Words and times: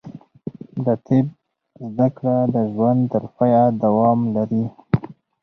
د 0.85 0.87
طب 1.05 1.25
زده 1.91 2.07
کړه 2.17 2.35
د 2.53 2.55
ژوند 2.73 3.01
تر 3.13 3.23
پایه 3.35 3.63
دوام 3.83 4.19
لري. 4.35 4.63